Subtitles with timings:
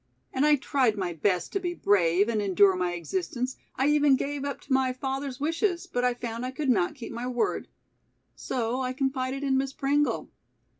[0.33, 3.55] And I tried my best to be brave and endure my existence.
[3.75, 7.11] I even gave up to my father's wishes, but I found I could not keep
[7.11, 7.67] my word.
[8.33, 10.31] So I confided in Miss Pringle.